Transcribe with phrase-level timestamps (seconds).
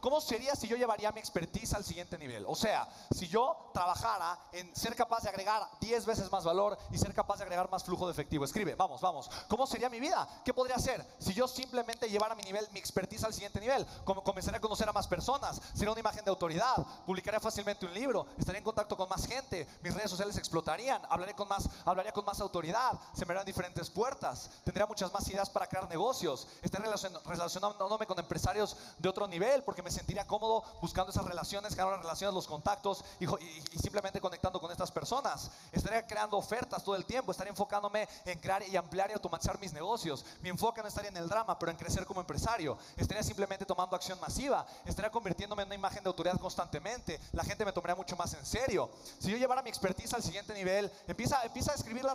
[0.00, 2.44] ¿cómo sería si yo llevaría mi expertise al siguiente nivel?
[2.46, 6.98] O sea, si yo trabajara en ser capaz de agregar 10 veces más valor y
[6.98, 8.44] ser capaz de agregar más flujo de efectivo.
[8.44, 9.30] Escribe, vamos, vamos.
[9.48, 10.26] ¿Cómo sería mi vida?
[10.44, 13.86] ¿Qué podría hacer si yo simplemente llevara mi nivel, mi expertise al siguiente nivel?
[14.04, 16.74] Como comenzaría a conocer a más personas, sería una imagen de autoridad,
[17.06, 21.34] publicaría fácilmente un libro, estaría en contacto con más gente, mis redes sociales explotarían, hablaré
[21.34, 25.50] con más, hablaría con más autoridad, se me abrirán diferentes puertas, tendría muchas más ideas
[25.50, 26.90] para crear negocios, estaría
[27.24, 32.02] relacionándome con empresarios de otro nivel porque me sentiría cómodo buscando esas relaciones, creando las
[32.02, 35.50] relaciones, los contactos y, y simplemente conectando con estas personas.
[35.72, 39.72] Estaría creando ofertas todo el tiempo, estaría enfocándome en crear y ampliar y automatizar mis
[39.72, 40.24] negocios.
[40.40, 42.78] Mi enfoque no estaría en el drama, pero en crecer como empresario.
[42.96, 47.20] Estaría simplemente tomando acción masiva, estaría convirtiéndome en una imagen de autoridad constantemente.
[47.32, 48.90] La gente me tomaría mucho más en serio.
[49.18, 52.06] Si yo llevara mi expertise al siguiente nivel, empieza, empieza a escribir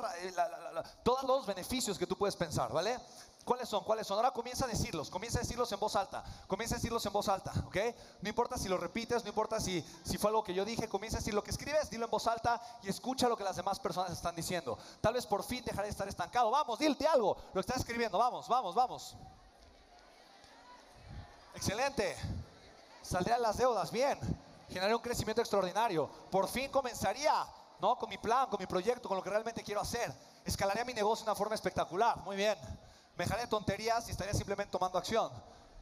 [1.04, 3.00] todos los beneficios que tú puedes pensar, ¿vale?
[3.46, 3.84] ¿Cuáles son?
[3.84, 4.18] ¿Cuáles son?
[4.18, 7.30] Ahora comienza a decirlos, comienza a decirlos en voz alta, comienza a decirlos en voz
[7.30, 7.78] alta, ¿ok?
[8.22, 9.84] No importa si lo repites, no importa si,
[10.20, 12.60] fue algo que yo dije, comienza a decir lo que escribes, dilo en voz alta
[12.82, 14.80] y escucha lo que las demás personas están diciendo.
[15.00, 16.50] Tal vez por fin dejaré de estar estancado.
[16.50, 19.16] Vamos, dilte algo, lo estás escribiendo, vamos, vamos, vamos.
[21.54, 22.18] Excelente.
[23.04, 24.20] Saldré a las deudas, bien.
[24.70, 26.10] Generaré un crecimiento extraordinario.
[26.32, 27.46] Por fin comenzaría,
[27.80, 27.96] ¿no?
[27.96, 30.12] Con mi plan, con mi proyecto, con lo que realmente quiero hacer.
[30.44, 32.18] Escalaría mi negocio de una forma espectacular.
[32.24, 32.58] Muy bien.
[33.18, 35.32] Me dejaré de tonterías y estaría simplemente tomando acción.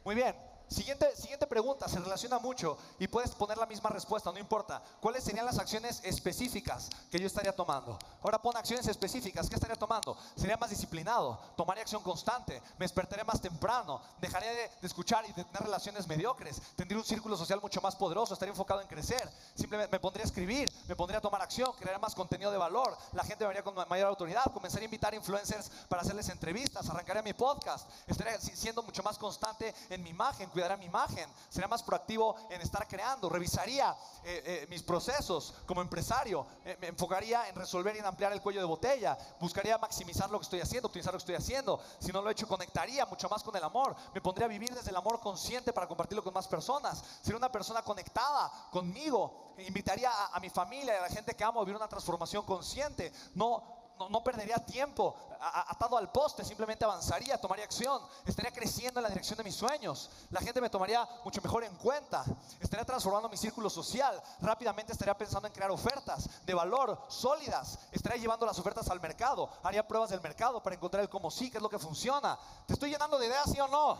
[0.04, 0.34] Muy bien.
[0.68, 4.82] Siguiente, siguiente pregunta, se relaciona mucho y puedes poner la misma respuesta, no importa.
[5.00, 7.98] ¿Cuáles serían las acciones específicas que yo estaría tomando?
[8.22, 10.16] Ahora pon acciones específicas, ¿qué estaría tomando?
[10.34, 15.44] Sería más disciplinado, tomaría acción constante, me despertaría más temprano, dejaría de, escuchar y de
[15.44, 19.92] tener relaciones mediocres, tendría un círculo social mucho más poderoso, estaría enfocado en crecer, simplemente
[19.92, 23.22] me pondría a escribir, me pondría a tomar acción, crearía más contenido de valor, la
[23.22, 27.34] gente me vería con mayor autoridad, comenzaría a invitar influencers para hacerles entrevistas, arrancaría mi
[27.34, 32.36] podcast, estaría siendo mucho más constante en mi imagen, cuidaría mi imagen, sería más proactivo
[32.48, 36.46] en estar creando, revisaría eh, eh, mis procesos como empresario,
[36.80, 40.44] me enfocaría en resolver y en ampliar el cuello de botella, buscaría maximizar lo que
[40.44, 43.42] estoy haciendo, optimizar lo que estoy haciendo, si no lo he hecho conectaría mucho más
[43.42, 46.48] con el amor, me pondría a vivir desde el amor consciente para compartirlo con más
[46.48, 51.34] personas, sería una persona conectada conmigo, invitaría a, a mi familia y a la gente
[51.34, 56.84] que amo a vivir una transformación consciente, no no, perdería tiempo atado al poste, simplemente
[56.84, 61.06] avanzaría, tomaría acción, estaría creciendo en la dirección de mis sueños, la gente me tomaría
[61.22, 62.24] mucho mejor en cuenta,
[62.60, 68.20] estaría transformando mi círculo social, rápidamente estaría pensando en crear ofertas de valor sólidas, estaría
[68.20, 71.58] llevando las ofertas al mercado, haría pruebas del mercado para encontrar el cómo sí, qué
[71.58, 72.38] es lo que funciona.
[72.66, 73.98] ¿Te estoy llenando de ideas, sí o no?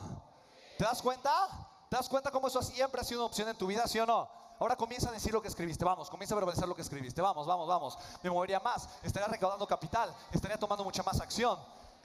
[0.79, 1.31] ¿Te das cuenta?
[1.89, 4.07] ¿Te das cuenta cómo eso siempre ha sido una opción en tu vida, sí o
[4.07, 4.44] no?
[4.59, 7.47] Ahora comienza a decir lo que escribiste, vamos, comienza a verbalizar lo que escribiste, vamos,
[7.47, 7.99] vamos, vamos.
[8.23, 11.59] Me movería más, estaría recaudando capital, estaría tomando mucha más acción.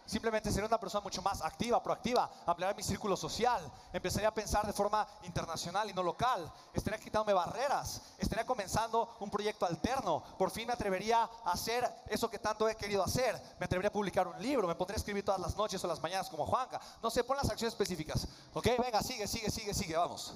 [0.09, 3.61] Simplemente sería una persona mucho más activa, proactiva, ampliaría mi círculo social,
[3.93, 9.29] empezaría a pensar de forma internacional y no local, estaría quitándome barreras, estaría comenzando un
[9.29, 13.65] proyecto alterno, por fin me atrevería a hacer eso que tanto he querido hacer, me
[13.65, 16.27] atrevería a publicar un libro, me pondría a escribir todas las noches o las mañanas
[16.27, 18.67] como Juanca, no sé, pon las acciones específicas, ¿ok?
[18.79, 20.33] Venga, sigue, sigue, sigue, sigue, vamos.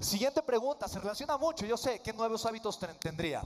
[0.00, 3.42] Siguiente pregunta, se relaciona mucho, yo sé, ¿qué nuevos hábitos tendría?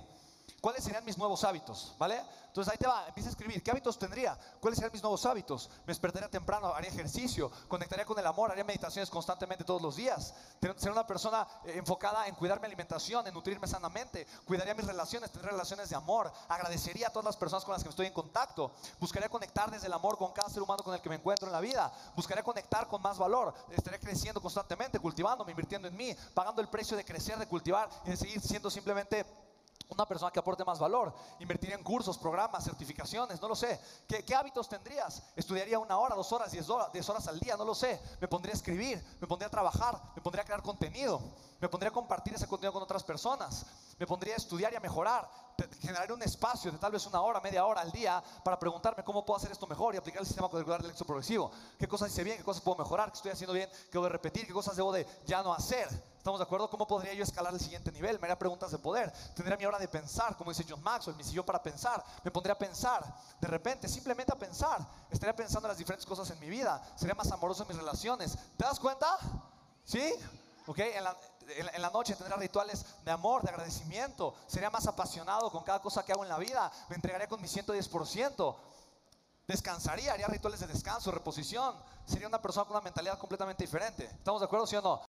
[0.60, 1.94] ¿Cuáles serían mis nuevos hábitos?
[1.98, 2.20] ¿Vale?
[2.48, 3.62] Entonces ahí te va, empieza a escribir.
[3.62, 4.36] ¿Qué hábitos tendría?
[4.60, 5.68] ¿Cuáles serían mis nuevos hábitos?
[5.80, 10.34] Me despertaría temprano, haría ejercicio, conectaría con el amor, haría meditaciones constantemente todos los días.
[10.60, 14.26] Sería una persona eh, enfocada en cuidar mi alimentación, en nutrirme sanamente.
[14.46, 16.32] Cuidaría mis relaciones, tendría relaciones de amor.
[16.48, 18.72] Agradecería a todas las personas con las que estoy en contacto.
[18.98, 21.52] Buscaría conectar desde el amor con cada ser humano con el que me encuentro en
[21.52, 21.92] la vida.
[22.16, 23.52] Buscaría conectar con más valor.
[23.70, 28.10] Estaría creciendo constantemente, cultivándome, invirtiendo en mí, pagando el precio de crecer, de cultivar y
[28.10, 29.26] de seguir siendo simplemente
[29.88, 33.80] una persona que aporte más valor, invertiría en cursos, programas, certificaciones, no lo sé.
[34.06, 35.22] ¿Qué, hábitos tendrías?
[35.36, 38.00] Estudiaría una hora, dos horas, diez horas, diez horas al día, no lo sé.
[38.20, 41.20] Me pondría a escribir, me pondría a trabajar, me pondría a crear contenido,
[41.60, 43.64] me pondría a compartir ese contenido con otras personas,
[43.98, 45.28] me pondría a estudiar y a mejorar,
[45.80, 49.24] generaría un espacio de tal vez una hora, media hora al día para preguntarme cómo
[49.24, 51.50] puedo hacer esto mejor y aplicar el sistema curricular del éxito progresivo.
[51.78, 52.38] ¿Qué cosas hice bien?
[52.38, 53.10] ¿Qué cosas puedo mejorar?
[53.10, 53.70] ¿Qué estoy haciendo bien?
[53.70, 54.46] ¿Qué debo de repetir?
[54.46, 55.88] ¿Qué cosas debo de ya no hacer?
[56.26, 56.68] ¿Estamos de acuerdo?
[56.68, 58.18] ¿Cómo podría yo escalar al siguiente nivel?
[58.18, 59.12] Me haría preguntas de poder.
[59.36, 62.04] Tendría mi hora de pensar, como dice John Maxwell, mi sillón para pensar.
[62.24, 63.04] Me pondría a pensar.
[63.40, 64.84] De repente, simplemente a pensar.
[65.08, 66.82] Estaría pensando en las diferentes cosas en mi vida.
[66.96, 68.36] Sería más amoroso en mis relaciones.
[68.56, 69.06] ¿Te das cuenta?
[69.84, 70.14] ¿Sí?
[70.66, 70.80] ¿Ok?
[70.80, 74.34] En la, en la noche tendría rituales de amor, de agradecimiento.
[74.48, 76.72] Sería más apasionado con cada cosa que hago en la vida.
[76.88, 78.56] Me entregaría con mi 110%.
[79.46, 81.76] Descansaría, haría rituales de descanso, reposición.
[82.04, 84.04] Sería una persona con una mentalidad completamente diferente.
[84.06, 85.00] ¿Estamos de acuerdo, sí o no?